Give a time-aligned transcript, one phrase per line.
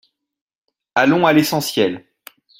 [0.95, 2.07] Allons à l’essentiel.